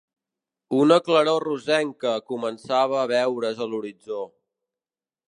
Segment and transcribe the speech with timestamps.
[0.77, 4.21] Una claror rosenca començava a veure's a l'horitzó.